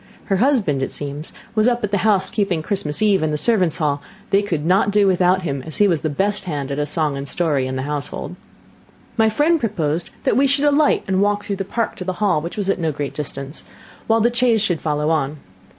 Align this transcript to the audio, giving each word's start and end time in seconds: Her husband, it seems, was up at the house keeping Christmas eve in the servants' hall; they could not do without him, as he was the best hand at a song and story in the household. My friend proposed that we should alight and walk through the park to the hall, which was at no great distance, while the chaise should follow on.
Her 0.25 0.37
husband, 0.37 0.81
it 0.81 0.91
seems, 0.91 1.31
was 1.53 1.67
up 1.67 1.83
at 1.83 1.91
the 1.91 1.99
house 1.99 2.31
keeping 2.31 2.63
Christmas 2.63 3.03
eve 3.03 3.21
in 3.21 3.29
the 3.29 3.37
servants' 3.37 3.77
hall; 3.77 4.01
they 4.31 4.41
could 4.41 4.65
not 4.65 4.89
do 4.89 5.05
without 5.05 5.43
him, 5.43 5.61
as 5.61 5.77
he 5.77 5.87
was 5.87 6.01
the 6.01 6.09
best 6.09 6.45
hand 6.45 6.71
at 6.71 6.79
a 6.79 6.87
song 6.87 7.15
and 7.15 7.29
story 7.29 7.67
in 7.67 7.75
the 7.75 7.83
household. 7.83 8.35
My 9.15 9.29
friend 9.29 9.59
proposed 9.59 10.09
that 10.23 10.35
we 10.35 10.47
should 10.47 10.65
alight 10.65 11.03
and 11.07 11.21
walk 11.21 11.43
through 11.45 11.57
the 11.57 11.65
park 11.65 11.95
to 11.97 12.03
the 12.03 12.13
hall, 12.13 12.41
which 12.41 12.57
was 12.57 12.67
at 12.67 12.79
no 12.79 12.91
great 12.91 13.13
distance, 13.13 13.63
while 14.07 14.21
the 14.21 14.33
chaise 14.35 14.63
should 14.63 14.81
follow 14.81 15.11
on. 15.11 15.37